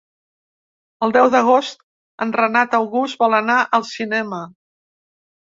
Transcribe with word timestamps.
El 1.07 1.13
deu 1.17 1.29
d'agost 1.35 1.77
en 2.27 2.33
Renat 2.39 2.75
August 2.79 3.21
vol 3.25 3.37
anar 3.41 3.59
al 3.79 3.87
cinema. 3.93 4.43